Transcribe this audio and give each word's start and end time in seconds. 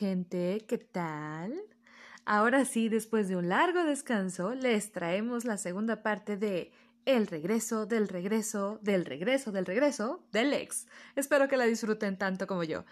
gente, 0.00 0.64
¿qué 0.66 0.78
tal? 0.78 1.52
Ahora 2.24 2.64
sí, 2.64 2.88
después 2.88 3.28
de 3.28 3.36
un 3.36 3.50
largo 3.50 3.84
descanso, 3.84 4.54
les 4.54 4.92
traemos 4.92 5.44
la 5.44 5.58
segunda 5.58 6.02
parte 6.02 6.38
de 6.38 6.72
El 7.04 7.26
regreso 7.26 7.84
del 7.84 8.08
regreso 8.08 8.78
del 8.80 9.04
regreso 9.04 9.52
del 9.52 9.66
regreso 9.66 10.24
del 10.32 10.54
ex. 10.54 10.86
Espero 11.16 11.48
que 11.48 11.58
la 11.58 11.66
disfruten 11.66 12.16
tanto 12.16 12.46
como 12.46 12.64
yo. 12.64 12.86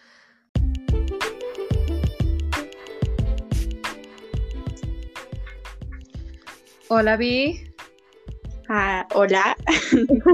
Hola, 6.88 7.16
Vi. 7.16 7.72
Ah, 8.68 9.09
hola. 9.14 9.56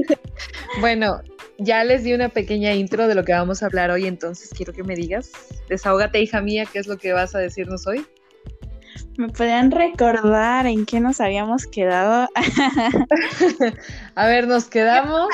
bueno, 0.80 1.20
ya 1.58 1.84
les 1.84 2.04
di 2.04 2.12
una 2.12 2.28
pequeña 2.28 2.74
intro 2.74 3.08
de 3.08 3.14
lo 3.14 3.24
que 3.24 3.32
vamos 3.32 3.62
a 3.62 3.66
hablar 3.66 3.90
hoy, 3.90 4.06
entonces 4.06 4.50
quiero 4.54 4.72
que 4.72 4.82
me 4.82 4.94
digas, 4.94 5.30
desahógate 5.68 6.20
hija 6.20 6.40
mía, 6.40 6.66
¿qué 6.70 6.78
es 6.78 6.86
lo 6.86 6.96
que 6.96 7.12
vas 7.12 7.34
a 7.34 7.38
decirnos 7.38 7.86
hoy? 7.86 8.04
¿Me 9.16 9.28
podrían 9.28 9.70
recordar 9.70 10.66
en 10.66 10.86
qué 10.86 10.98
nos 10.98 11.20
habíamos 11.20 11.66
quedado? 11.66 12.28
a 14.14 14.26
ver, 14.26 14.48
nos 14.48 14.64
quedamos. 14.64 15.28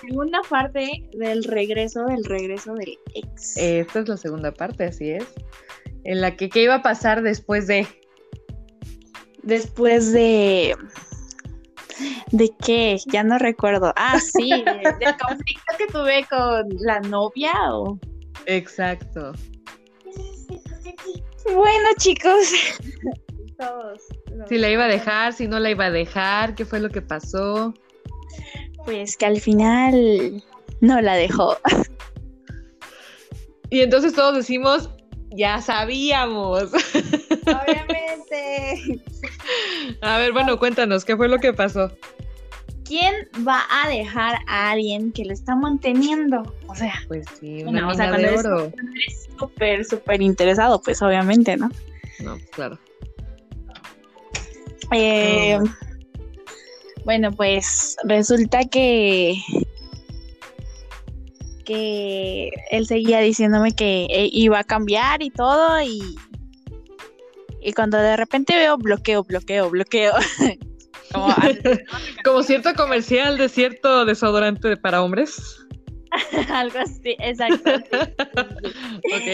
Segunda 0.00 0.40
parte 0.48 1.08
del 1.12 1.44
regreso, 1.44 2.04
del 2.06 2.24
regreso 2.24 2.74
del 2.74 2.98
ex. 3.14 3.56
Esta 3.56 4.00
es 4.00 4.08
la 4.08 4.16
segunda 4.16 4.52
parte, 4.52 4.84
así 4.84 5.10
es. 5.10 5.24
En 6.02 6.20
la 6.20 6.36
que, 6.36 6.48
¿qué 6.48 6.64
iba 6.64 6.76
a 6.76 6.82
pasar 6.82 7.22
después 7.22 7.68
de? 7.68 7.86
Después 9.44 10.12
de 10.12 10.74
¿De 12.32 12.50
qué? 12.64 12.98
Ya 13.06 13.22
no 13.22 13.38
recuerdo. 13.38 13.92
Ah, 13.96 14.18
sí, 14.18 14.50
del 14.50 15.16
conflicto 15.26 15.74
que 15.78 15.86
tuve 15.86 16.26
con 16.28 16.66
la 16.80 17.00
novia 17.00 17.52
o. 17.70 17.98
Exacto. 18.46 19.32
Bueno, 21.44 21.88
chicos. 21.98 22.52
Todos. 23.58 24.02
Si 24.48 24.56
la 24.58 24.70
iba 24.70 24.84
a 24.84 24.88
dejar, 24.88 25.34
si 25.34 25.46
no 25.46 25.60
la 25.60 25.70
iba 25.70 25.86
a 25.86 25.90
dejar, 25.90 26.54
¿qué 26.54 26.64
fue 26.64 26.80
lo 26.80 26.88
que 26.88 27.02
pasó? 27.02 27.74
Pues 28.84 29.16
que 29.16 29.26
al 29.26 29.40
final 29.40 30.42
no 30.80 31.00
la 31.00 31.14
dejó. 31.14 31.58
Y 33.68 33.80
entonces 33.80 34.14
todos 34.14 34.34
decimos, 34.34 34.90
ya 35.30 35.60
sabíamos. 35.60 36.70
Obviamente. 37.44 39.02
A 40.02 40.18
ver, 40.18 40.32
bueno, 40.32 40.58
cuéntanos, 40.58 41.04
¿qué 41.04 41.16
fue 41.16 41.28
lo 41.28 41.38
que 41.38 41.52
pasó? 41.52 41.90
¿Quién 42.92 43.26
va 43.48 43.62
a 43.70 43.88
dejar 43.88 44.36
a 44.46 44.72
alguien 44.72 45.12
que 45.12 45.24
lo 45.24 45.32
está 45.32 45.56
manteniendo? 45.56 46.42
O 46.66 46.74
sea, 46.74 46.92
pues 47.08 47.24
sí, 47.40 47.64
una 47.64 47.88
o 47.88 47.94
sea, 47.94 48.12
de 48.12 48.36
oro. 48.36 48.66
Eres 48.66 49.28
súper, 49.38 49.82
súper 49.86 50.20
interesado, 50.20 50.78
pues 50.82 51.00
obviamente, 51.00 51.56
¿no? 51.56 51.70
No, 52.22 52.36
claro. 52.50 52.78
Eh, 54.92 55.58
bueno, 57.06 57.32
pues 57.32 57.96
resulta 58.04 58.66
que 58.66 59.36
que 61.64 62.50
él 62.70 62.86
seguía 62.86 63.20
diciéndome 63.20 63.72
que 63.72 64.04
eh, 64.10 64.28
iba 64.30 64.58
a 64.58 64.64
cambiar 64.64 65.22
y 65.22 65.30
todo 65.30 65.80
y 65.80 66.14
y 67.62 67.72
cuando 67.72 67.96
de 67.96 68.18
repente 68.18 68.54
veo 68.54 68.76
bloqueo, 68.76 69.24
bloqueo, 69.24 69.70
bloqueo. 69.70 70.12
Como, 72.24 72.42
cierto 72.42 72.74
comercial 72.74 73.36
de 73.38 73.48
cierto 73.48 74.04
desodorante 74.04 74.76
para 74.76 75.02
hombres. 75.02 75.58
Algo 76.52 76.78
así, 76.78 77.16
exacto. 77.18 77.70
ok. 77.72 79.28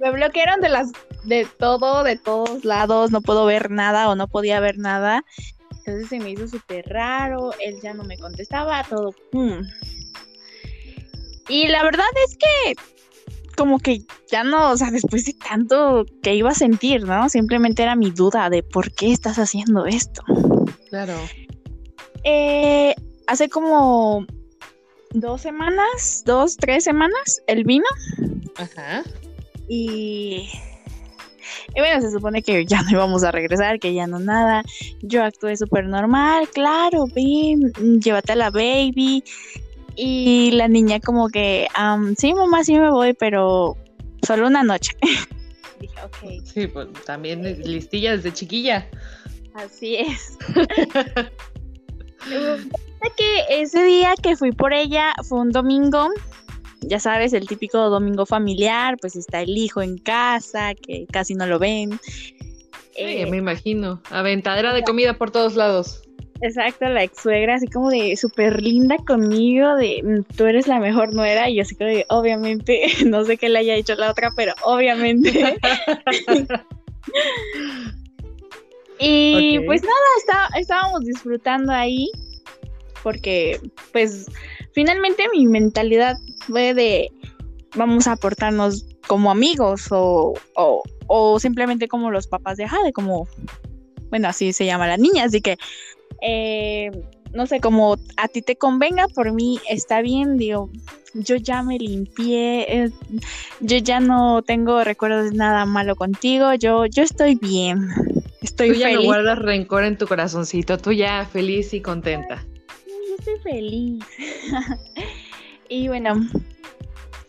Me 0.00 0.10
bloquearon 0.12 0.60
de 0.60 0.68
las 0.70 0.92
de 1.24 1.46
todo, 1.58 2.02
de 2.04 2.16
todos 2.16 2.64
lados, 2.64 3.10
no 3.10 3.20
puedo 3.20 3.44
ver 3.44 3.70
nada 3.70 4.08
o 4.08 4.14
no 4.14 4.28
podía 4.28 4.60
ver 4.60 4.78
nada. 4.78 5.24
Entonces 5.84 6.08
se 6.08 6.18
me 6.18 6.30
hizo 6.30 6.48
súper 6.48 6.86
raro, 6.88 7.52
él 7.60 7.76
ya 7.82 7.94
no 7.94 8.04
me 8.04 8.16
contestaba, 8.18 8.84
todo. 8.84 9.14
Y 11.48 11.68
la 11.68 11.82
verdad 11.82 12.06
es 12.26 12.36
que 12.36 12.74
como 13.60 13.78
que 13.78 14.00
ya 14.32 14.42
no, 14.42 14.70
o 14.70 14.76
sea, 14.78 14.90
después 14.90 15.26
de 15.26 15.34
tanto 15.34 16.06
que 16.22 16.34
iba 16.34 16.48
a 16.48 16.54
sentir, 16.54 17.04
¿no? 17.04 17.28
Simplemente 17.28 17.82
era 17.82 17.94
mi 17.94 18.10
duda 18.10 18.48
de 18.48 18.62
por 18.62 18.90
qué 18.90 19.12
estás 19.12 19.38
haciendo 19.38 19.84
esto. 19.84 20.22
Claro. 20.88 21.12
Eh, 22.24 22.94
hace 23.26 23.50
como 23.50 24.24
dos 25.10 25.42
semanas, 25.42 26.22
dos, 26.24 26.56
tres 26.56 26.84
semanas, 26.84 27.42
él 27.48 27.64
vino. 27.64 27.84
Ajá. 28.56 29.02
Y, 29.68 30.48
y 31.74 31.80
bueno, 31.80 32.00
se 32.00 32.10
supone 32.10 32.42
que 32.42 32.64
ya 32.64 32.80
no 32.80 32.92
íbamos 32.92 33.24
a 33.24 33.30
regresar, 33.30 33.78
que 33.78 33.92
ya 33.92 34.06
no 34.06 34.20
nada. 34.20 34.62
Yo 35.02 35.22
actué 35.22 35.54
súper 35.54 35.84
normal, 35.84 36.48
claro, 36.48 37.04
ven, 37.14 37.72
llévate 38.00 38.32
a 38.32 38.36
la 38.36 38.48
baby. 38.48 39.22
Y 39.96 40.52
la 40.52 40.68
niña 40.68 41.00
como 41.00 41.28
que, 41.28 41.68
sí, 42.16 42.34
mamá, 42.34 42.64
sí 42.64 42.74
me 42.74 42.90
voy, 42.90 43.14
pero 43.14 43.76
solo 44.26 44.46
una 44.46 44.62
noche. 44.62 44.92
Dije, 45.80 45.94
ok. 46.04 46.44
Sí, 46.44 46.66
pues 46.66 46.88
también 47.06 47.42
listilla 47.62 48.16
desde 48.16 48.32
chiquilla. 48.32 48.88
Así 49.54 49.96
es. 49.96 50.38
que 53.16 53.44
ese 53.62 53.82
día 53.84 54.14
que 54.22 54.36
fui 54.36 54.52
por 54.52 54.72
ella 54.72 55.14
fue 55.26 55.40
un 55.40 55.50
domingo, 55.50 56.08
ya 56.82 57.00
sabes, 57.00 57.32
el 57.32 57.46
típico 57.46 57.90
domingo 57.90 58.26
familiar, 58.26 58.96
pues 59.00 59.16
está 59.16 59.40
el 59.40 59.56
hijo 59.56 59.82
en 59.82 59.98
casa, 59.98 60.74
que 60.74 61.06
casi 61.10 61.34
no 61.34 61.46
lo 61.46 61.58
ven. 61.58 61.98
Sí, 62.94 63.04
me 63.04 63.36
eh, 63.36 63.36
imagino. 63.36 64.02
Aventadera 64.10 64.74
de 64.74 64.82
comida 64.82 65.16
por 65.16 65.30
todos 65.30 65.56
lados. 65.56 66.02
Exacto, 66.42 66.88
la 66.88 67.02
ex 67.02 67.20
suegra, 67.20 67.56
así 67.56 67.66
como 67.66 67.90
de 67.90 68.16
súper 68.16 68.62
linda 68.62 68.96
conmigo, 69.06 69.76
de 69.76 70.02
mm, 70.02 70.22
tú 70.36 70.46
eres 70.46 70.66
la 70.66 70.80
mejor 70.80 71.12
nuera, 71.12 71.50
y 71.50 71.56
yo 71.56 71.62
así 71.62 71.74
como 71.74 71.90
de, 71.90 72.06
obviamente, 72.08 72.82
no 73.06 73.24
sé 73.24 73.36
qué 73.36 73.50
le 73.50 73.58
haya 73.58 73.74
dicho 73.74 73.94
la 73.94 74.10
otra, 74.10 74.30
pero 74.34 74.54
obviamente. 74.62 75.30
y 78.98 79.58
pues 79.60 79.82
nada, 79.82 80.48
estábamos 80.56 81.00
disfrutando 81.00 81.72
ahí, 81.72 82.10
porque 83.02 83.60
pues 83.92 84.26
finalmente 84.72 85.24
mi 85.32 85.46
mentalidad 85.46 86.16
fue 86.46 86.72
de, 86.72 87.10
vamos 87.76 88.06
a 88.06 88.12
aportarnos 88.12 88.86
como 89.06 89.30
amigos 89.30 89.88
o, 89.90 90.32
o, 90.56 90.82
o 91.06 91.38
simplemente 91.38 91.86
como 91.86 92.10
los 92.10 92.26
papás 92.26 92.56
de 92.56 92.66
Jade, 92.66 92.92
como 92.94 93.28
bueno, 94.08 94.28
así 94.28 94.52
se 94.52 94.66
llama 94.66 94.86
la 94.86 94.96
niña, 94.96 95.24
así 95.24 95.40
que 95.40 95.56
eh, 96.20 96.90
no 97.32 97.46
sé, 97.46 97.60
como 97.60 97.96
a 98.16 98.28
ti 98.28 98.42
te 98.42 98.56
convenga, 98.56 99.08
por 99.08 99.32
mí 99.32 99.60
está 99.68 100.02
bien, 100.02 100.36
digo, 100.36 100.70
yo 101.14 101.36
ya 101.36 101.62
me 101.62 101.78
limpié, 101.78 102.84
eh, 102.84 102.90
yo 103.60 103.76
ya 103.78 104.00
no 104.00 104.42
tengo 104.42 104.82
recuerdos 104.84 105.30
de 105.30 105.36
nada 105.36 105.64
malo 105.64 105.96
contigo, 105.96 106.54
yo, 106.54 106.86
yo 106.86 107.02
estoy 107.02 107.36
bien, 107.36 107.88
estoy 108.42 108.70
tú 108.70 108.74
ya 108.74 108.92
no 108.92 109.02
guardas 109.02 109.38
rencor 109.38 109.84
en 109.84 109.96
tu 109.96 110.06
corazoncito, 110.06 110.78
tú 110.78 110.92
ya 110.92 111.24
feliz 111.26 111.72
y 111.72 111.80
contenta. 111.80 112.44
yo 112.86 113.14
estoy 113.18 113.38
feliz. 113.42 114.04
y 115.68 115.88
bueno, 115.88 116.14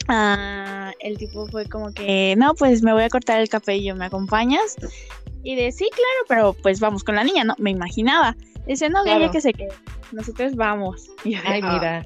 ah, 0.07 0.91
el 0.99 1.17
tipo 1.17 1.47
fue 1.47 1.67
como 1.67 1.93
que, 1.93 2.35
no, 2.37 2.55
pues 2.55 2.81
me 2.81 2.93
voy 2.93 3.03
a 3.03 3.09
cortar 3.09 3.39
el 3.39 3.49
cabello, 3.49 3.95
¿me 3.95 4.05
acompañas? 4.05 4.77
Y 5.43 5.55
de 5.55 5.71
sí, 5.71 5.87
claro, 5.91 6.25
pero 6.27 6.53
pues 6.53 6.79
vamos 6.79 7.03
con 7.03 7.15
la 7.15 7.23
niña, 7.23 7.43
¿no? 7.43 7.55
Me 7.57 7.71
imaginaba. 7.71 8.35
Dice, 8.71 8.89
no, 8.89 9.03
claro. 9.03 9.29
que 9.29 9.41
se 9.41 9.51
quede. 9.51 9.73
Nosotros 10.13 10.55
vamos. 10.55 11.09
Y 11.25 11.35
Ay, 11.35 11.61
mira. 11.61 12.03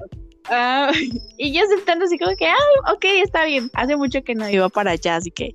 Ah, 0.50 0.90
y 1.38 1.52
yo 1.52 1.64
aceptando 1.64 2.06
así 2.06 2.18
como 2.18 2.34
que, 2.34 2.46
ay, 2.46 2.92
ok, 2.92 3.04
está 3.22 3.44
bien. 3.44 3.70
Hace 3.74 3.96
mucho 3.96 4.22
que 4.24 4.34
no 4.34 4.48
iba 4.50 4.68
para 4.68 4.90
allá, 4.90 5.14
así 5.14 5.30
que 5.30 5.54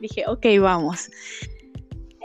dije, 0.00 0.24
ok, 0.26 0.46
vamos. 0.58 1.10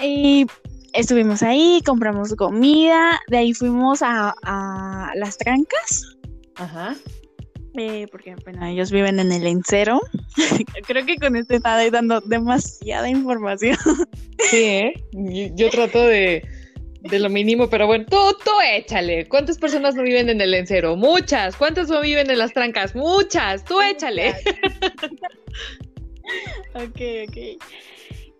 Y 0.02 0.46
estuvimos 0.94 1.44
ahí, 1.44 1.82
compramos 1.86 2.34
comida, 2.36 3.20
de 3.28 3.38
ahí 3.38 3.54
fuimos 3.54 4.02
a, 4.02 4.34
a 4.44 5.12
las 5.16 5.38
trancas. 5.38 6.18
Ajá. 6.56 6.96
Eh, 7.78 8.08
porque 8.12 8.36
bueno, 8.46 8.66
ellos 8.66 8.92
viven 8.92 9.20
en 9.20 9.34
el 9.34 9.46
encero. 9.46 10.00
Creo 10.88 11.06
que 11.06 11.18
con 11.18 11.36
este 11.36 11.58
está 11.58 11.90
dando 11.90 12.22
demasiada 12.22 13.10
información. 13.10 13.78
sí, 14.40 14.64
¿eh? 14.64 14.94
yo 15.56 15.70
trato 15.70 16.00
de 16.00 16.44
de 17.02 17.20
lo 17.20 17.30
mínimo, 17.30 17.70
pero 17.70 17.88
bueno, 17.88 18.06
tú, 18.10 18.18
tú 18.44 18.52
échale. 18.74 19.28
¿Cuántas 19.28 19.58
personas 19.58 19.96
no 19.96 20.04
viven 20.04 20.30
en 20.30 20.40
el 20.40 20.54
encero? 20.54 20.96
Muchas. 20.96 21.56
¿Cuántas 21.56 21.90
no 21.90 22.02
viven 22.02 22.30
en 22.30 22.38
las 22.38 22.54
trancas? 22.54 22.96
Muchas. 22.96 23.64
Tú 23.64 23.82
échale. 23.82 24.32
ok, 26.76 27.02
ok. 27.28 27.38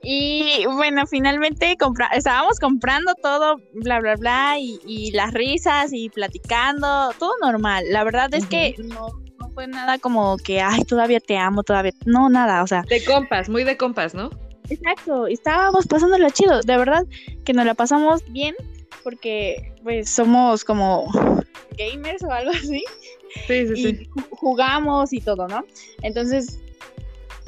Y 0.04 0.66
bueno, 0.66 1.06
finalmente 1.06 1.78
compra 1.78 2.10
estábamos 2.16 2.60
comprando 2.60 3.14
todo, 3.22 3.58
bla, 3.74 4.00
bla, 4.00 4.16
bla, 4.16 4.56
y, 4.58 5.12
las 5.12 5.32
risas 5.32 5.94
y 5.94 6.10
platicando, 6.10 7.12
todo 7.20 7.34
normal. 7.42 7.86
La 7.90 8.04
verdad 8.04 8.34
es 8.34 8.48
que 8.48 8.76
no, 8.80 9.10
fue 9.54 9.68
nada 9.68 10.00
como 10.00 10.38
que, 10.38 10.62
ay, 10.62 10.84
todavía 10.86 11.20
te 11.20 11.38
amo, 11.38 11.64
todavía. 11.64 11.92
No, 12.06 12.30
nada, 12.30 12.64
o 12.64 12.68
sea. 12.68 12.82
De 12.90 13.04
compas, 13.04 13.48
muy 13.48 13.64
de 13.64 13.78
compas, 13.78 14.16
¿no? 14.16 14.32
Exacto, 14.72 15.28
estábamos 15.28 15.86
pasándola 15.86 16.32
chido, 16.32 16.62
de 16.62 16.78
verdad 16.78 17.06
que 17.44 17.54
nos 17.54 17.66
la 17.66 17.74
pasamos 17.74 18.24
bien 18.32 18.56
porque 19.04 19.74
pues 19.84 20.10
somos 20.10 20.64
como 20.64 21.12
gamers 21.78 22.24
o 22.24 22.32
algo 22.32 22.52
así. 22.52 22.84
Sí, 23.48 23.68
sí, 23.68 23.76
sí. 23.76 24.10
Jugamos 24.32 25.14
y 25.14 25.22
todo, 25.22 25.48
¿no? 25.48 25.64
Entonces, 26.02 26.60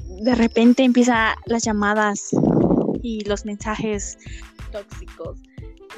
de 0.08 0.36
repente 0.36 0.84
empieza 0.84 1.36
las 1.46 1.64
llamadas 1.64 2.30
y 3.02 3.24
los 3.26 3.46
mensajes 3.46 4.18
tóxicos. 4.72 5.38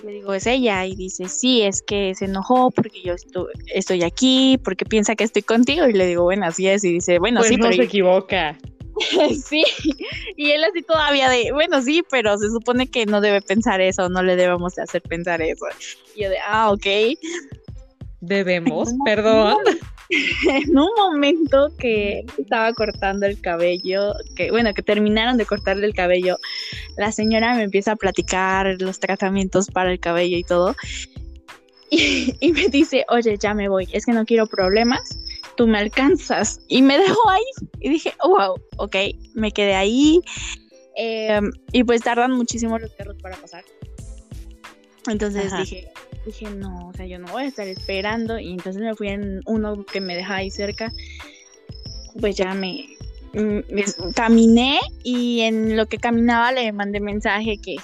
Le 0.04 0.12
digo, 0.12 0.34
es 0.34 0.46
ella 0.46 0.86
y 0.86 0.96
dice, 0.96 1.28
sí, 1.30 1.62
es 1.62 1.82
que 1.82 2.14
se 2.16 2.26
enojó 2.26 2.70
porque 2.70 3.02
yo 3.04 3.14
estoy, 3.14 3.48
estoy 3.74 4.04
aquí, 4.04 4.60
porque 4.64 4.86
piensa 4.86 5.16
que 5.16 5.24
estoy 5.24 5.42
contigo. 5.42 5.88
Y 5.88 5.94
le 5.94 6.06
digo, 6.06 6.24
bueno, 6.24 6.46
así 6.46 6.68
es. 6.68 6.84
Y 6.84 6.94
dice, 6.94 7.18
bueno, 7.18 7.40
pues 7.40 7.50
sí, 7.50 7.58
no 7.58 7.72
se 7.72 7.84
equivoca. 7.84 8.58
sí, 9.46 9.64
y 10.36 10.52
él 10.52 10.64
así 10.64 10.82
todavía 10.82 11.30
de, 11.30 11.52
bueno, 11.52 11.82
sí, 11.82 12.04
pero 12.10 12.38
se 12.38 12.50
supone 12.50 12.88
que 12.88 13.06
no 13.06 13.22
debe 13.22 13.42
pensar 13.42 13.82
eso, 13.82 14.10
no 14.10 14.24
le 14.24 14.36
debemos 14.36 14.76
de 14.76 14.84
hacer 14.84 15.02
pensar 15.02 15.42
eso. 15.42 15.66
Y 16.16 16.24
yo 16.24 16.30
de, 16.30 16.38
ah, 16.46 16.72
ok. 16.72 16.86
Debemos, 18.22 18.94
perdón. 19.04 19.58
En 20.08 20.78
un 20.78 20.92
momento 20.96 21.72
que 21.80 22.26
estaba 22.38 22.72
cortando 22.74 23.26
el 23.26 23.42
cabello, 23.42 24.14
que 24.36 24.52
bueno, 24.52 24.72
que 24.76 24.84
terminaron 24.84 25.36
de 25.36 25.48
cortarle 25.48 25.88
el 25.88 25.96
cabello, 25.96 26.38
la 26.96 27.12
señora 27.12 27.56
me 27.56 27.64
empieza 27.64 27.94
a 27.94 27.96
platicar 27.96 28.80
los 28.80 29.00
tratamientos 29.00 29.72
para 29.72 29.92
el 29.92 30.00
cabello 30.00 30.38
y 30.38 30.44
todo. 30.44 30.76
Y, 31.90 32.36
y 32.40 32.52
me 32.54 32.68
dice, 32.68 33.04
oye, 33.10 33.36
ya 33.40 33.56
me 33.56 33.68
voy, 33.68 33.90
es 33.94 34.06
que 34.06 34.12
no 34.12 34.26
quiero 34.26 34.46
problemas 34.46 35.18
tú 35.56 35.68
me 35.68 35.78
alcanzas. 35.80 36.60
Y 36.68 36.82
me 36.82 36.98
dejó 36.98 37.30
ahí. 37.30 37.44
Y 37.80 37.90
dije, 37.90 38.14
wow, 38.24 38.56
ok, 38.78 38.96
me 39.34 39.52
quedé 39.52 39.76
ahí. 39.76 40.22
Em, 40.96 41.52
y 41.72 41.84
pues 41.84 42.02
tardan 42.02 42.32
muchísimo 42.32 42.78
los 42.80 42.92
carros 42.94 43.18
para 43.22 43.36
pasar. 43.38 43.64
Entonces 45.08 45.56
dije, 45.58 45.92
dije, 46.26 46.50
no, 46.50 46.88
o 46.88 46.94
sea, 46.94 47.06
yo 47.06 47.20
no 47.20 47.28
voy 47.32 47.44
a 47.44 47.48
estar 47.48 47.68
esperando. 47.68 48.40
Y 48.40 48.52
entonces 48.52 48.82
me 48.82 48.96
fui 48.96 49.10
en 49.10 49.42
uno 49.46 49.86
que 49.86 50.02
me 50.02 50.16
deja 50.16 50.36
ahí 50.36 50.50
cerca. 50.50 50.92
Pues 52.20 52.38
ya 52.38 52.54
me, 52.54 52.88
mm, 53.34 54.12
caminé 54.16 54.80
y 55.04 55.42
en 55.42 55.76
lo 55.76 55.86
que 55.88 55.98
caminaba 55.98 56.52
le 56.54 56.72
mandé 56.72 57.02
mensaje 57.02 57.58
que, 57.62 57.76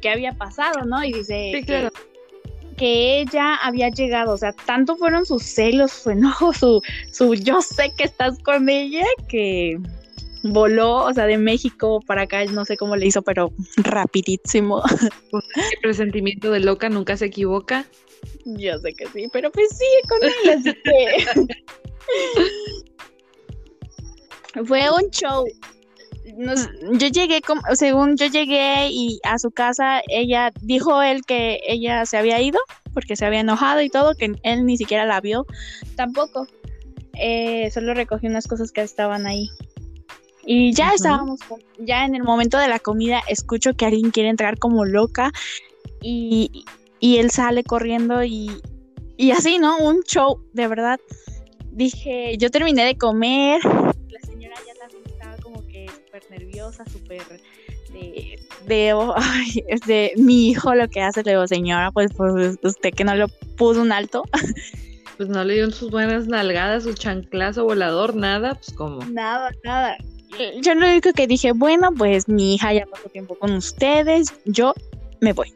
que, 0.00 0.10
había 0.10 0.32
pasado, 0.32 0.84
¿no? 0.84 1.04
Y 1.04 1.12
dice, 1.12 1.52
sí, 1.54 1.64
claro 1.64 1.92
que 1.92 2.09
ella 2.82 3.56
había 3.56 3.88
llegado, 3.90 4.32
o 4.32 4.38
sea, 4.38 4.52
tanto 4.52 4.96
fueron 4.96 5.26
sus 5.26 5.42
celos, 5.42 5.92
su 5.92 6.10
enojo, 6.10 6.52
su, 6.52 6.82
su 7.12 7.34
yo 7.34 7.60
sé 7.62 7.92
que 7.96 8.04
estás 8.04 8.38
con 8.38 8.68
ella, 8.68 9.04
que 9.28 9.78
voló, 10.42 11.04
o 11.04 11.12
sea, 11.12 11.26
de 11.26 11.38
México 11.38 12.00
para 12.06 12.22
acá, 12.22 12.44
no 12.46 12.64
sé 12.64 12.76
cómo 12.76 12.96
le 12.96 13.06
hizo, 13.06 13.22
pero 13.22 13.52
rapidísimo. 13.76 14.82
El 15.32 15.80
presentimiento 15.82 16.50
de 16.50 16.60
loca 16.60 16.88
nunca 16.88 17.16
se 17.16 17.26
equivoca. 17.26 17.84
Yo 18.44 18.78
sé 18.78 18.92
que 18.94 19.06
sí, 19.08 19.28
pero 19.32 19.50
pues 19.50 19.68
sigue 19.70 20.02
con 20.08 20.22
él, 20.22 20.32
así 20.58 20.74
que... 20.82 21.26
Fue 24.66 24.90
un 24.90 25.10
show. 25.10 25.46
Yo 26.92 27.08
llegué, 27.08 27.40
como, 27.40 27.62
según 27.74 28.16
yo 28.16 28.26
llegué 28.26 28.88
y 28.90 29.20
a 29.24 29.38
su 29.38 29.50
casa, 29.50 30.00
ella 30.08 30.50
dijo 30.60 31.02
él 31.02 31.22
que 31.26 31.60
ella 31.66 32.06
se 32.06 32.16
había 32.16 32.40
ido 32.40 32.58
porque 32.92 33.16
se 33.16 33.24
había 33.24 33.40
enojado 33.40 33.80
y 33.82 33.90
todo, 33.90 34.14
que 34.14 34.32
él 34.42 34.66
ni 34.66 34.76
siquiera 34.76 35.06
la 35.06 35.20
vio 35.20 35.46
tampoco. 35.96 36.46
Eh, 37.14 37.70
solo 37.70 37.94
recogió 37.94 38.28
unas 38.28 38.46
cosas 38.46 38.72
que 38.72 38.80
estaban 38.82 39.26
ahí. 39.26 39.48
Y 40.44 40.72
ya 40.72 40.94
estábamos, 40.94 41.40
ya 41.78 42.04
en 42.04 42.14
el 42.14 42.22
momento 42.22 42.58
de 42.58 42.68
la 42.68 42.78
comida, 42.78 43.20
escucho 43.28 43.74
que 43.74 43.86
alguien 43.86 44.10
quiere 44.10 44.30
entrar 44.30 44.58
como 44.58 44.84
loca 44.84 45.30
y, 46.00 46.64
y 46.98 47.18
él 47.18 47.30
sale 47.30 47.62
corriendo 47.62 48.24
y, 48.24 48.50
y 49.16 49.32
así, 49.32 49.58
¿no? 49.58 49.78
Un 49.78 50.02
show, 50.02 50.42
de 50.52 50.66
verdad. 50.66 50.98
Dije, 51.72 52.36
yo 52.38 52.50
terminé 52.50 52.84
de 52.84 52.96
comer, 52.96 53.60
súper 56.10 56.30
nerviosa, 56.30 56.84
súper 56.86 57.22
de, 57.92 58.38
de, 58.66 59.76
de 59.86 60.12
mi 60.16 60.50
hijo 60.50 60.74
lo 60.74 60.88
que 60.88 61.00
hace, 61.00 61.22
le 61.22 61.32
digo, 61.32 61.46
señora, 61.46 61.90
pues, 61.92 62.12
pues 62.16 62.58
usted 62.62 62.92
que 62.92 63.04
no 63.04 63.14
le 63.14 63.26
puso 63.56 63.82
un 63.82 63.92
alto. 63.92 64.24
Pues 65.16 65.28
no 65.28 65.44
le 65.44 65.52
dio 65.52 65.70
sus 65.70 65.90
buenas 65.90 66.28
nalgadas, 66.28 66.84
su 66.84 66.94
chanclazo 66.94 67.64
volador, 67.64 68.16
nada, 68.16 68.54
pues 68.54 68.72
como. 68.72 69.04
Nada, 69.04 69.50
nada. 69.64 69.98
Yo 70.62 70.74
lo 70.74 70.88
único 70.88 71.12
que 71.12 71.26
dije, 71.26 71.52
bueno, 71.52 71.90
pues 71.92 72.26
mi 72.26 72.54
hija 72.54 72.72
ya 72.72 72.86
pasó 72.86 73.10
tiempo 73.10 73.34
con 73.34 73.52
ustedes, 73.52 74.32
yo 74.46 74.72
me 75.20 75.34
voy. 75.34 75.52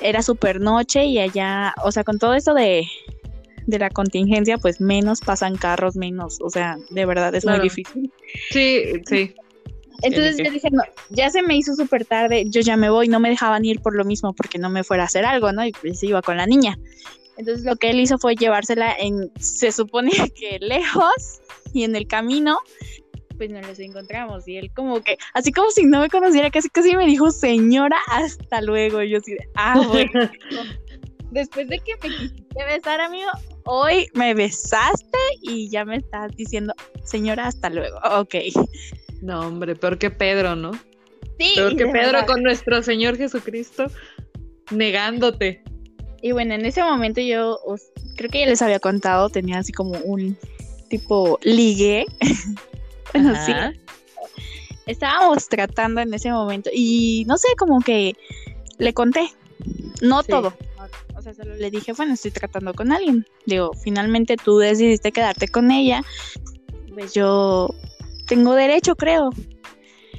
Era 0.00 0.22
super 0.22 0.60
noche 0.60 1.04
y 1.04 1.20
allá, 1.20 1.72
o 1.84 1.92
sea, 1.92 2.02
con 2.02 2.18
todo 2.18 2.34
esto 2.34 2.52
de, 2.52 2.88
de 3.66 3.78
la 3.78 3.90
contingencia, 3.90 4.58
pues 4.58 4.80
menos 4.80 5.20
pasan 5.20 5.56
carros, 5.56 5.96
menos, 5.96 6.38
o 6.40 6.50
sea, 6.50 6.76
de 6.90 7.06
verdad 7.06 7.34
es 7.34 7.44
muy 7.44 7.60
difícil. 7.60 8.12
Sí, 8.50 8.82
sí. 9.06 9.34
Entonces 10.02 10.36
yo 10.36 10.50
dije, 10.50 10.68
no, 10.70 10.82
ya 11.10 11.30
se 11.30 11.42
me 11.42 11.56
hizo 11.56 11.74
súper 11.74 12.04
tarde, 12.04 12.44
yo 12.48 12.60
ya 12.60 12.76
me 12.76 12.90
voy, 12.90 13.08
no 13.08 13.18
me 13.18 13.30
dejaban 13.30 13.64
ir 13.64 13.80
por 13.80 13.96
lo 13.96 14.04
mismo, 14.04 14.34
porque 14.34 14.58
no 14.58 14.68
me 14.68 14.84
fuera 14.84 15.04
a 15.04 15.06
hacer 15.06 15.24
algo, 15.24 15.52
¿no? 15.52 15.64
Y 15.64 15.72
pues 15.72 16.02
iba 16.02 16.20
con 16.22 16.36
la 16.36 16.46
niña. 16.46 16.78
Entonces 17.38 17.64
lo 17.64 17.76
que 17.76 17.90
él 17.90 18.00
hizo 18.00 18.18
fue 18.18 18.34
llevársela 18.34 18.94
en, 18.98 19.30
se 19.38 19.72
supone 19.72 20.10
que 20.38 20.58
lejos, 20.60 21.40
y 21.72 21.84
en 21.84 21.96
el 21.96 22.06
camino, 22.06 22.58
pues 23.36 23.50
nos 23.50 23.66
los 23.66 23.78
encontramos. 23.78 24.46
Y 24.48 24.56
él 24.56 24.70
como 24.74 25.02
que, 25.02 25.16
así 25.34 25.52
como 25.52 25.70
si 25.70 25.84
no 25.84 26.00
me 26.00 26.08
conociera, 26.08 26.50
casi 26.50 26.68
casi 26.68 26.96
me 26.96 27.06
dijo, 27.06 27.30
señora, 27.30 27.98
hasta 28.08 28.60
luego. 28.62 29.02
Y 29.02 29.10
yo 29.10 29.18
así 29.18 29.36
ah, 29.54 29.82
bueno. 29.86 30.30
Después 31.30 31.68
de 31.68 31.78
que 31.80 31.96
me 32.02 32.16
quisiste 32.16 32.64
besar, 32.64 33.00
amigo, 33.00 33.28
hoy 33.66 34.08
me 34.14 34.34
besaste 34.34 35.18
y 35.42 35.68
ya 35.68 35.84
me 35.84 35.96
estás 35.96 36.34
diciendo, 36.36 36.72
señora, 37.04 37.46
hasta 37.46 37.68
luego. 37.68 37.98
Ok. 38.18 38.36
No, 39.22 39.40
hombre, 39.40 39.76
peor 39.76 39.98
que 39.98 40.10
Pedro, 40.10 40.56
¿no? 40.56 40.72
Sí. 41.38 41.52
Peor 41.54 41.76
que 41.76 41.86
Pedro 41.86 42.24
con 42.26 42.42
nuestro 42.42 42.82
Señor 42.82 43.16
Jesucristo 43.16 43.86
negándote. 44.70 45.62
Y 46.22 46.32
bueno, 46.32 46.54
en 46.54 46.64
ese 46.64 46.82
momento 46.82 47.20
yo 47.20 47.58
creo 48.16 48.30
que 48.30 48.40
ya 48.40 48.46
les 48.46 48.62
había 48.62 48.80
contado, 48.80 49.28
tenía 49.28 49.58
así 49.58 49.72
como 49.72 49.98
un 49.98 50.36
tipo 50.88 51.38
ligue. 51.42 52.06
bueno, 53.12 53.34
sí. 53.44 53.52
Estábamos 54.86 55.48
tratando 55.48 56.00
en 56.00 56.14
ese 56.14 56.30
momento 56.30 56.70
y 56.72 57.24
no 57.26 57.36
sé, 57.36 57.48
como 57.58 57.80
que 57.80 58.14
le 58.78 58.94
conté, 58.94 59.28
no 60.00 60.22
todo. 60.22 60.54
Sea, 61.26 61.34
solo 61.34 61.56
le 61.56 61.72
dije, 61.72 61.92
bueno, 61.92 62.14
estoy 62.14 62.30
tratando 62.30 62.72
con 62.72 62.92
alguien. 62.92 63.26
Digo, 63.46 63.72
finalmente 63.82 64.36
tú 64.36 64.58
decidiste 64.58 65.10
quedarte 65.10 65.48
con 65.48 65.72
ella. 65.72 66.04
Pues 66.94 67.14
yo 67.14 67.74
tengo 68.28 68.54
derecho, 68.54 68.94
creo. 68.94 69.30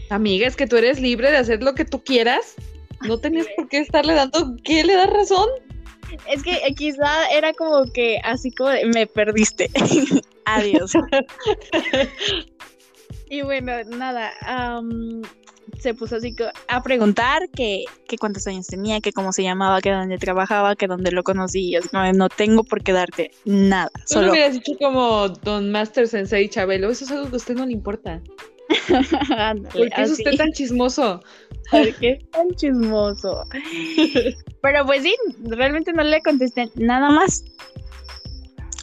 Amiga, 0.10 0.46
es 0.46 0.58
que 0.58 0.68
tú 0.68 0.76
eres 0.76 1.00
libre 1.00 1.32
de 1.32 1.38
hacer 1.38 1.64
lo 1.64 1.76
que 1.76 1.86
tú 1.86 2.04
quieras. 2.04 2.56
No 3.08 3.22
tenías 3.22 3.48
por 3.56 3.70
qué 3.70 3.80
estarle 3.80 4.16
dando. 4.16 4.58
¿Qué 4.66 4.84
le 4.84 4.96
da 4.96 5.08
razón? 5.08 5.48
Es 6.30 6.44
que 6.44 6.60
quizá 6.76 7.30
era 7.30 7.54
como 7.54 7.90
que 7.94 8.20
así 8.26 8.52
como 8.52 8.72
me 8.94 9.08
perdiste. 9.08 9.70
Adiós. 10.46 10.92
y 13.30 13.42
bueno, 13.42 13.74
nada. 13.86 14.32
se 15.80 15.94
puso 15.94 16.18
así 16.18 16.36
a 16.68 16.82
preguntar 16.82 17.50
que, 17.50 17.86
cuántos 18.20 18.48
años 18.48 18.68
tenía, 18.68 19.00
que 19.02 19.12
cómo 19.12 19.32
se 19.34 19.44
llamaba, 19.44 19.82
que 19.82 19.92
dónde 19.92 20.18
trabajaba, 20.18 20.76
que 20.76 20.88
dónde 20.88 21.12
lo 21.12 21.24
conocí. 21.24 21.76
Y 21.76 21.80
no, 21.92 22.12
no 22.14 22.30
tengo 22.30 22.64
por 22.64 22.84
qué 22.84 22.94
darte 22.94 23.32
nada. 23.46 23.92
Tú 23.94 24.16
solo... 24.16 24.32
hubieras 24.32 24.54
dicho 24.54 24.74
como 24.80 25.30
Don 25.30 25.72
Master 25.72 26.08
Sensei 26.08 26.50
Chabelo, 26.50 26.90
eso 26.90 27.06
es 27.06 27.12
algo 27.12 27.30
que 27.30 27.36
a 27.36 27.38
usted 27.38 27.56
no 27.56 27.66
le 27.66 27.74
importa. 27.74 28.22
¿Por 29.74 29.90
qué 29.90 30.02
es 30.02 30.12
usted 30.12 30.36
tan 30.36 30.52
chismoso? 30.52 31.22
¿Por 31.72 31.94
qué 31.96 32.12
es 32.12 32.32
tan 32.32 32.50
chismoso? 32.52 33.44
Pero 34.62 34.86
pues 34.86 35.04
sí, 35.04 35.16
realmente 35.44 35.94
no 35.94 36.04
le 36.04 36.22
contesté 36.22 36.70
nada 36.76 37.10
más. 37.12 37.44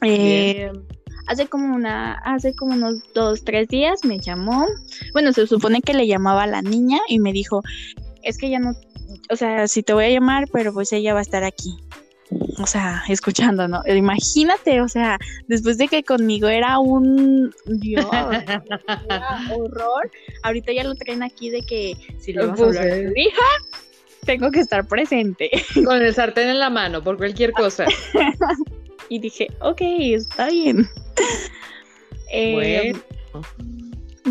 Eh, 0.02 0.70
hace 1.26 1.46
como 1.46 1.74
una, 1.74 2.14
hace 2.14 2.54
como 2.54 2.74
unos 2.74 3.12
dos, 3.14 3.44
tres 3.44 3.68
días 3.68 4.04
me 4.04 4.18
llamó. 4.18 4.66
Bueno, 5.12 5.32
se 5.32 5.46
supone 5.46 5.82
que 5.82 5.94
le 5.94 6.06
llamaba 6.06 6.44
a 6.44 6.48
la 6.48 6.62
niña 6.62 6.98
y 7.08 7.20
me 7.20 7.32
dijo, 7.32 7.62
es 8.22 8.38
que 8.38 8.50
ya 8.50 8.58
no, 8.58 8.74
o 9.30 9.36
sea, 9.36 9.68
sí 9.68 9.82
te 9.82 9.92
voy 9.92 10.04
a 10.04 10.10
llamar, 10.10 10.46
pero 10.52 10.72
pues 10.72 10.92
ella 10.92 11.14
va 11.14 11.20
a 11.20 11.22
estar 11.22 11.44
aquí 11.44 11.76
o 12.58 12.66
sea, 12.66 13.02
escuchando, 13.08 13.68
¿no? 13.68 13.82
Imagínate, 13.86 14.80
o 14.80 14.88
sea, 14.88 15.18
después 15.46 15.78
de 15.78 15.88
que 15.88 16.02
conmigo 16.02 16.48
era 16.48 16.78
un 16.78 17.54
Dios, 17.66 18.06
horror, 19.50 20.10
ahorita 20.42 20.72
ya 20.72 20.84
lo 20.84 20.94
traen 20.94 21.22
aquí 21.22 21.50
de 21.50 21.62
que 21.62 21.96
si 22.18 22.32
le 22.32 22.46
vas 22.46 22.60
a 22.60 22.64
hablar 22.64 22.88
a 22.88 22.96
tu 22.96 23.12
hija, 23.16 23.46
tengo 24.24 24.50
que 24.50 24.60
estar 24.60 24.86
presente. 24.86 25.50
Con 25.84 26.02
el 26.02 26.14
sartén 26.14 26.48
en 26.48 26.58
la 26.58 26.70
mano, 26.70 27.02
por 27.02 27.16
cualquier 27.16 27.52
cosa. 27.52 27.84
y 29.08 29.18
dije, 29.18 29.48
ok, 29.60 29.80
está 29.80 30.48
bien. 30.48 30.88
Eh, 32.36 32.92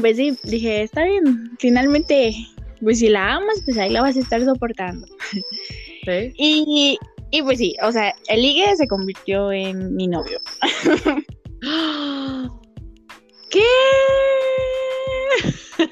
pues 0.01 0.17
sí, 0.17 0.37
dije, 0.43 0.83
está 0.83 1.05
bien, 1.05 1.51
finalmente, 1.57 2.35
pues 2.81 2.99
si 2.99 3.07
la 3.07 3.35
amas, 3.35 3.61
pues 3.63 3.77
ahí 3.77 3.91
la 3.91 4.01
vas 4.01 4.17
a 4.17 4.19
estar 4.19 4.43
soportando. 4.43 5.07
¿Sí? 6.05 6.33
Y, 6.35 6.97
y 7.31 7.41
pues 7.43 7.59
sí, 7.59 7.75
o 7.81 7.93
sea, 7.93 8.13
el 8.27 8.41
ligue 8.41 8.75
se 8.75 8.89
convirtió 8.89 9.53
en 9.53 9.95
mi 9.95 10.07
novio. 10.07 10.37
¿Qué? 13.49 13.61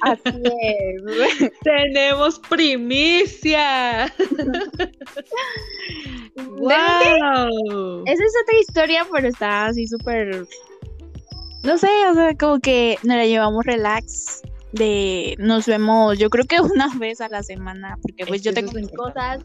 Así 0.02 0.44
es. 0.62 1.52
Tenemos 1.64 2.40
primicia. 2.40 4.14
wow. 6.36 8.04
Esa 8.06 8.24
es 8.24 8.34
otra 8.44 8.60
historia, 8.60 9.08
pero 9.12 9.28
está 9.28 9.66
así 9.68 9.88
súper. 9.88 10.48
No 11.64 11.78
sé, 11.78 11.90
o 12.10 12.14
sea, 12.14 12.36
como 12.36 12.60
que 12.60 12.98
nos 13.04 13.18
la 13.18 13.26
llevamos 13.26 13.66
relax. 13.66 14.42
De 14.72 15.36
nos 15.38 15.66
vemos, 15.66 16.18
yo 16.18 16.30
creo 16.30 16.46
que 16.46 16.62
una 16.62 16.88
vez 16.98 17.20
a 17.20 17.28
la 17.28 17.44
semana, 17.44 17.98
porque 18.02 18.26
pues 18.26 18.42
yo 18.42 18.54
tengo 18.54 18.72
mis 18.72 18.90
cosas, 18.92 19.44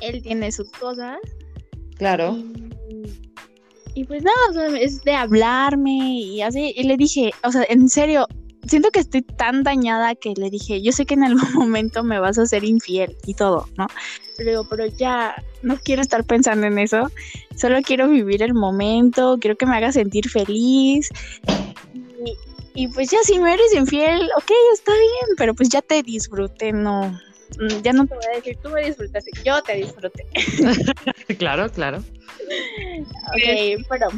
él 0.00 0.22
tiene 0.22 0.52
sus 0.52 0.70
cosas. 0.72 1.16
Claro. 1.96 2.36
Y, 3.94 4.04
pues 4.04 4.22
nada, 4.22 4.78
es 4.78 5.02
de 5.02 5.14
hablarme 5.14 5.98
y 6.20 6.42
así. 6.42 6.72
Y 6.76 6.84
le 6.84 6.96
dije, 6.96 7.32
o 7.42 7.50
sea, 7.50 7.64
en 7.68 7.88
serio, 7.88 8.26
siento 8.70 8.92
que 8.92 9.00
estoy 9.00 9.22
tan 9.22 9.64
dañada 9.64 10.14
que 10.14 10.32
le 10.36 10.48
dije, 10.48 10.80
yo 10.80 10.92
sé 10.92 11.04
que 11.04 11.14
en 11.14 11.24
algún 11.24 11.52
momento 11.54 12.04
me 12.04 12.20
vas 12.20 12.38
a 12.38 12.46
ser 12.46 12.64
infiel 12.64 13.16
y 13.26 13.34
todo, 13.34 13.68
¿no? 13.76 13.88
Pero, 14.36 14.64
pero 14.70 14.86
ya 14.86 15.34
no 15.62 15.76
quiero 15.76 16.00
estar 16.00 16.24
pensando 16.24 16.66
en 16.66 16.78
eso, 16.78 17.10
solo 17.56 17.82
quiero 17.82 18.08
vivir 18.08 18.42
el 18.42 18.54
momento, 18.54 19.38
quiero 19.40 19.56
que 19.56 19.66
me 19.66 19.76
haga 19.76 19.92
sentir 19.92 20.30
feliz. 20.30 21.08
Y, 22.74 22.86
pues 22.88 23.10
ya 23.10 23.18
si 23.24 23.38
me 23.40 23.52
eres 23.52 23.74
infiel, 23.74 24.30
ok, 24.36 24.50
está 24.72 24.92
bien, 24.92 25.36
pero 25.36 25.52
pues 25.54 25.68
ya 25.68 25.82
te 25.82 26.02
disfruté, 26.04 26.72
no, 26.72 27.10
mm, 27.58 27.82
ya 27.82 27.92
no 27.92 28.06
te 28.06 28.14
voy 28.14 28.24
a 28.32 28.36
decir, 28.36 28.56
tú 28.62 28.70
me 28.70 28.84
disfrutaste, 28.84 29.32
yo 29.44 29.60
te 29.62 29.74
disfruté. 29.74 30.24
claro, 31.38 31.68
claro. 31.70 31.98
Ok, 31.98 33.84
pero... 33.90 34.08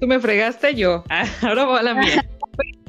Tú 0.00 0.06
me 0.08 0.18
fregaste, 0.18 0.74
yo. 0.74 1.04
Ahora 1.42 1.64
voy 1.64 1.78
a 1.78 1.82
la 1.82 1.94
mía. 1.94 2.28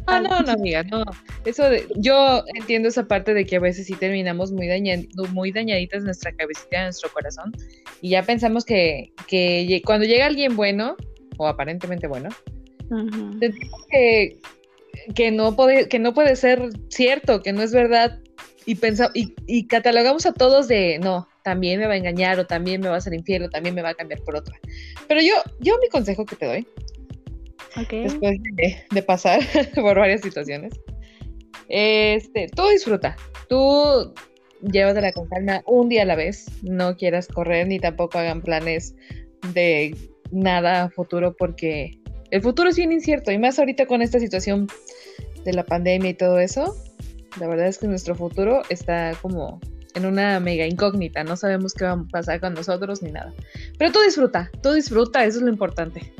No, 0.07 0.21
no, 0.21 0.41
no, 0.41 0.51
amiga, 0.51 0.83
no. 0.83 1.03
Eso 1.45 1.69
de, 1.69 1.87
yo 1.95 2.43
entiendo 2.55 2.89
esa 2.89 3.07
parte 3.07 3.33
de 3.33 3.45
que 3.45 3.55
a 3.55 3.59
veces 3.59 3.87
sí 3.87 3.93
terminamos 3.93 4.51
muy, 4.51 4.67
muy 5.31 5.51
dañaditas 5.51 6.03
nuestra 6.03 6.33
cabecita, 6.33 6.83
nuestro 6.83 7.11
corazón, 7.11 7.51
y 8.01 8.09
ya 8.09 8.23
pensamos 8.23 8.65
que, 8.65 9.13
que 9.27 9.81
cuando 9.85 10.05
llega 10.05 10.25
alguien 10.25 10.55
bueno, 10.55 10.95
o 11.37 11.47
aparentemente 11.47 12.07
bueno, 12.07 12.29
que, 13.89 14.37
que, 15.15 15.31
no 15.31 15.55
puede, 15.55 15.87
que 15.87 15.99
no 15.99 16.13
puede 16.13 16.35
ser 16.35 16.69
cierto, 16.89 17.41
que 17.41 17.53
no 17.53 17.61
es 17.61 17.71
verdad, 17.71 18.19
y, 18.65 18.75
pensa, 18.75 19.11
y, 19.13 19.33
y 19.47 19.67
catalogamos 19.67 20.25
a 20.25 20.33
todos 20.33 20.67
de, 20.67 20.99
no, 20.99 21.27
también 21.43 21.79
me 21.79 21.87
va 21.87 21.93
a 21.93 21.97
engañar, 21.97 22.39
o 22.39 22.45
también 22.45 22.81
me 22.81 22.89
va 22.89 22.97
a 22.97 23.01
ser 23.01 23.13
infiel, 23.13 23.43
o 23.43 23.49
también 23.49 23.75
me 23.75 23.81
va 23.81 23.89
a 23.89 23.93
cambiar 23.95 24.21
por 24.21 24.35
otra. 24.35 24.59
Pero 25.07 25.21
yo, 25.21 25.33
yo 25.59 25.77
mi 25.81 25.89
consejo 25.89 26.25
que 26.25 26.35
te 26.35 26.45
doy 26.45 26.67
después 27.75 28.37
de, 28.91 29.03
pasar 29.03 29.41
por 29.75 29.97
varias 29.97 30.21
situaciones. 30.21 30.73
Este, 31.69 32.47
tú 32.55 32.67
disfruta, 32.67 33.15
tú 33.49 34.13
llévatela 34.61 35.11
con 35.11 35.27
calma 35.27 35.61
un 35.65 35.89
día 35.89 36.03
a 36.03 36.05
la 36.05 36.15
vez, 36.15 36.47
no 36.61 36.95
quieras 36.95 37.27
correr 37.27 37.67
ni 37.67 37.79
tampoco 37.79 38.17
hagan 38.17 38.41
planes 38.41 38.95
de 39.53 39.95
nada 40.31 40.89
futuro 40.89 41.35
porque 41.37 41.99
el 42.31 42.41
futuro 42.41 42.69
es 42.69 42.77
bien 42.77 42.91
incierto 42.91 43.31
y 43.31 43.37
más 43.37 43.59
ahorita 43.59 43.85
con 43.85 44.01
esta 44.01 44.19
situación 44.19 44.67
de 45.45 45.53
la 45.53 45.63
pandemia 45.63 46.11
y 46.11 46.13
todo 46.13 46.39
eso, 46.39 46.75
la 47.39 47.47
verdad 47.47 47.67
es 47.67 47.77
que 47.77 47.87
nuestro 47.87 48.15
futuro 48.15 48.61
está 48.69 49.13
como 49.21 49.59
en 49.95 50.05
una 50.05 50.39
mega 50.39 50.65
incógnita, 50.65 51.23
no 51.23 51.35
sabemos 51.35 51.73
qué 51.73 51.85
va 51.85 51.91
a 51.91 52.03
pasar 52.11 52.39
con 52.39 52.53
nosotros 52.53 53.01
ni 53.03 53.11
nada. 53.11 53.33
Pero 53.77 53.91
tú 53.91 53.99
disfruta, 54.01 54.49
tú 54.61 54.73
disfruta, 54.73 55.23
eso 55.25 55.37
es 55.37 55.43
lo 55.43 55.49
importante. 55.49 56.11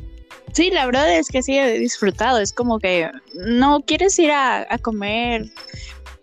Sí, 0.54 0.70
la 0.70 0.86
verdad 0.86 1.12
es 1.16 1.30
que 1.30 1.42
sí 1.42 1.58
he 1.58 1.80
disfrutado. 1.80 2.40
Es 2.40 2.54
como 2.54 2.80
que 2.80 3.10
no 3.34 3.82
quieres 3.82 4.18
ir 4.20 4.32
a, 4.32 4.68
comer. 4.82 5.46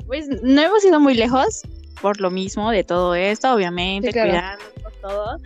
Pues 0.06 0.28
no 0.28 0.60
hemos 0.60 0.84
ido 0.84 1.00
muy 1.00 1.14
lejos 1.14 1.62
por 2.00 2.20
lo 2.20 2.30
mismo 2.30 2.70
de 2.70 2.82
todo 2.82 3.14
esto, 3.14 3.52
obviamente, 3.52 4.12
cuidando 4.12 4.64
todo. 5.00 5.38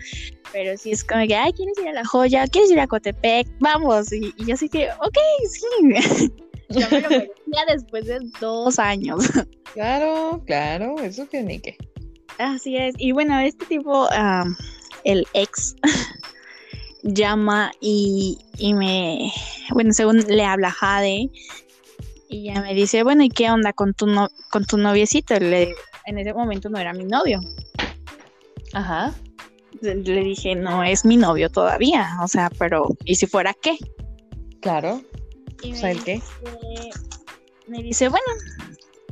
Pero 0.52 0.76
sí 0.76 0.92
es 0.92 1.02
como 1.02 1.26
que, 1.26 1.34
ay, 1.34 1.52
¿quieres 1.52 1.76
ir 1.78 1.88
a 1.88 1.92
La 1.92 2.04
Joya? 2.04 2.46
¿Quieres 2.46 2.70
ir 2.70 2.78
a 2.78 2.86
Cotepec? 2.86 3.48
Vamos. 3.58 4.12
Y, 4.12 4.32
y 4.36 4.52
así 4.52 4.68
que, 4.68 4.88
ok, 4.90 5.18
sí. 5.48 6.32
Yo 6.68 6.86
me 6.90 7.00
lo 7.00 7.08
merecía 7.10 7.64
después 7.68 8.06
de 8.06 8.20
dos 8.40 8.78
años. 8.78 9.24
Claro, 9.74 10.42
claro, 10.46 10.96
eso 11.00 11.28
que. 11.28 11.76
Así 12.38 12.76
es. 12.76 12.94
Y 12.98 13.12
bueno, 13.12 13.38
este 13.40 13.66
tipo, 13.66 14.08
el 15.04 15.26
ex, 15.34 15.74
llama 17.04 17.70
y, 17.80 18.38
me, 18.75 19.30
bueno, 19.70 19.92
según 19.92 20.25
le 20.26 20.44
habla 20.44 20.70
Jade, 20.70 21.30
y 22.28 22.44
ya 22.44 22.62
me 22.62 22.75
dice, 22.75 23.02
bueno, 23.02 23.23
¿y 23.23 23.28
qué 23.28 23.50
onda 23.50 23.73
con 23.73 23.94
tu, 23.94 24.06
no, 24.06 24.28
con 24.50 24.64
tu 24.64 24.78
noviecito? 24.78 25.38
Le, 25.38 25.75
en 26.06 26.18
ese 26.18 26.32
momento 26.32 26.68
no 26.70 26.78
era 26.78 26.92
mi 26.92 27.04
novio. 27.04 27.40
Ajá. 28.73 29.14
Le, 29.82 29.94
dije, 29.94 30.54
no 30.54 30.82
es 30.82 31.04
mi 31.04 31.16
novio 31.16 31.50
todavía, 31.50 32.16
o 32.23 32.28
sea, 32.28 32.50
pero, 32.58 32.88
¿y 33.04 33.16
si 33.16 33.26
fuera 33.26 33.54
qué? 33.54 33.76
Claro. 34.61 35.02
o 35.62 35.75
sea, 35.75 35.90
¿el 35.90 36.02
qué? 36.02 36.23
me 37.66 37.82
dice, 37.82 38.08
bueno, 38.08 38.26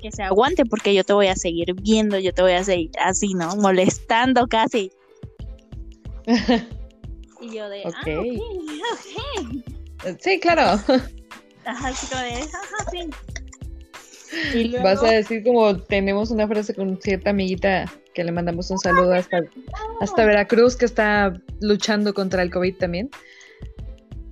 que 0.00 0.10
se 0.10 0.22
aguante 0.22 0.64
porque 0.64 0.94
yo 0.94 1.04
te 1.04 1.12
voy 1.12 1.28
a 1.28 1.36
seguir 1.36 1.74
viendo, 1.74 2.18
yo 2.18 2.32
te 2.32 2.42
voy 2.42 2.52
a 2.52 2.64
seguir 2.64 2.90
así, 3.00 3.34
¿no? 3.34 3.54
Molestando 3.56 4.46
casi. 4.46 4.90
Y 7.42 7.56
yo 7.56 7.68
de, 7.68 7.82
ah, 7.84 7.88
okay. 8.00 8.40
Sí, 10.20 10.40
claro. 10.40 10.62
Ajá, 11.64 11.88
así 11.88 12.06
como 12.06 12.22
de, 12.22 12.30
ajá, 12.30 12.90
sí. 12.90 13.10
Y 14.54 14.76
Vas 14.82 15.02
a 15.02 15.08
decir 15.08 15.42
como 15.44 15.76
tenemos 15.76 16.30
una 16.30 16.46
frase 16.48 16.74
con 16.74 17.00
cierta 17.00 17.30
amiguita 17.30 17.84
que 18.14 18.24
le 18.24 18.32
mandamos 18.32 18.70
un 18.70 18.78
saludo 18.78 19.14
hasta, 19.14 19.40
hasta 20.00 20.24
Veracruz 20.24 20.76
que 20.76 20.84
está 20.84 21.32
luchando 21.60 22.14
contra 22.14 22.42
el 22.42 22.50
COVID 22.50 22.76
también. 22.76 23.10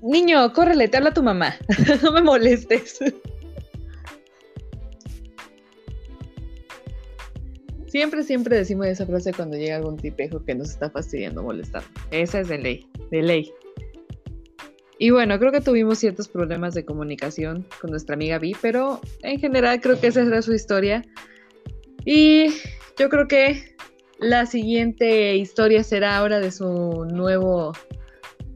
Niño, 0.02 0.52
córrele, 0.52 0.88
te 0.88 0.96
habla 0.96 1.12
tu 1.12 1.22
mamá. 1.22 1.56
no 2.02 2.12
me 2.12 2.22
molestes. 2.22 2.98
Siempre, 7.90 8.22
siempre 8.22 8.56
decimos 8.56 8.86
esa 8.86 9.04
frase 9.04 9.32
cuando 9.32 9.56
llega 9.56 9.74
algún 9.74 9.96
tipejo 9.96 10.44
que 10.44 10.54
nos 10.54 10.70
está 10.70 10.90
fastidiando, 10.90 11.42
molestando. 11.42 11.88
Esa 12.12 12.38
es 12.38 12.48
de 12.48 12.58
ley, 12.58 12.86
de 13.10 13.20
ley. 13.20 13.52
Y 14.96 15.10
bueno, 15.10 15.36
creo 15.40 15.50
que 15.50 15.60
tuvimos 15.60 15.98
ciertos 15.98 16.28
problemas 16.28 16.74
de 16.74 16.84
comunicación 16.84 17.66
con 17.80 17.90
nuestra 17.90 18.14
amiga 18.14 18.38
Vi, 18.38 18.54
pero 18.62 19.00
en 19.24 19.40
general 19.40 19.80
creo 19.80 20.00
que 20.00 20.06
esa 20.06 20.22
era 20.22 20.40
su 20.40 20.54
historia. 20.54 21.04
Y 22.04 22.54
yo 22.96 23.08
creo 23.08 23.26
que 23.26 23.74
la 24.20 24.46
siguiente 24.46 25.34
historia 25.34 25.82
será 25.82 26.16
ahora 26.16 26.38
de 26.38 26.52
su 26.52 27.06
nuevo 27.12 27.72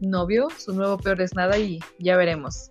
novio, 0.01 0.47
su 0.57 0.75
nuevo 0.75 0.97
peor 0.97 1.21
es 1.21 1.35
nada 1.35 1.59
y 1.59 1.81
ya 1.99 2.17
veremos. 2.17 2.71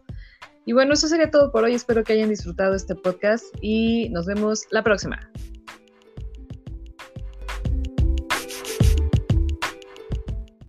Y 0.66 0.72
bueno, 0.72 0.94
eso 0.94 1.10
sería 1.10 1.30
todo 1.30 1.52
por 1.52 1.66
hoy. 1.66 1.74
Espero 1.74 2.06
que 2.06 2.14
hayan 2.14 2.30
disfrutado 2.30 2.74
este 2.74 2.96
podcast 2.96 3.44
y 3.60 4.08
nos 4.12 4.28
vemos 4.28 4.62
la 4.72 4.82
próxima. 4.82 5.20